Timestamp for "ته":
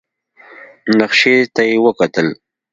1.55-1.61